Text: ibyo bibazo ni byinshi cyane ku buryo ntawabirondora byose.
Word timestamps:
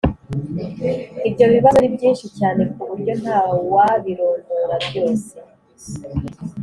ibyo 1.27 1.45
bibazo 1.53 1.77
ni 1.81 1.89
byinshi 1.95 2.25
cyane 2.37 2.61
ku 2.71 2.79
buryo 2.89 3.13
ntawabirondora 3.21 4.75
byose. 4.87 5.33